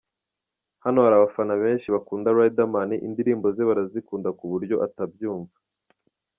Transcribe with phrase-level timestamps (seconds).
[0.83, 5.55] Hano hari abafana benshi bakunda Riderman, indirimbo ze barazikunda kuburyo utabyumva.